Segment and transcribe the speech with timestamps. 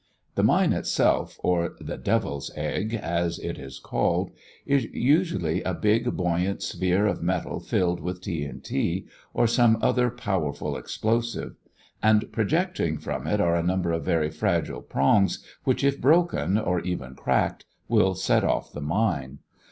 [0.33, 4.31] The mine itself, or the "devil's egg" as it is called,
[4.65, 10.75] is usually a big buoyant sphere of metal filled with TNT or some other powerful
[10.75, 11.55] explosive;
[12.01, 16.79] and projecting from it are a number of very fragile prongs which if broken or
[16.79, 19.37] even cracked will set off the mine.